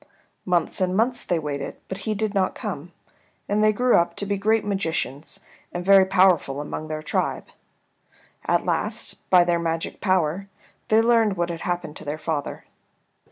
Months 0.45 0.81
and 0.81 0.97
months 0.97 1.23
they 1.23 1.37
waited, 1.37 1.75
but 1.87 1.99
he 2.09 2.15
did 2.15 2.33
not 2.33 2.55
come, 2.55 2.91
and 3.47 3.63
they 3.63 3.71
grew 3.71 3.95
up 3.97 4.15
to 4.15 4.25
be 4.25 4.35
great 4.35 4.65
magicians 4.65 5.41
and 5.71 5.85
very 5.85 6.05
powerful 6.05 6.59
among 6.59 6.87
their 6.87 7.03
tribe. 7.03 7.45
At 8.47 8.65
last, 8.65 9.29
by 9.29 9.43
their 9.43 9.59
magic 9.59 10.01
power, 10.01 10.47
they 10.87 11.03
learned 11.03 11.37
what 11.37 11.51
had 11.51 11.61
happened 11.61 11.97
to 11.97 12.03
their 12.03 12.17
father. 12.17 12.63